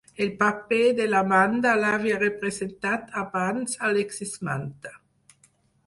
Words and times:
El 0.23 0.29
paper 0.37 0.79
de 0.99 1.05
l'Amanda 1.09 1.75
l'havia 1.83 2.17
representat 2.25 3.15
abans 3.25 3.79
Alexis 3.93 4.37
Manta. 4.49 4.99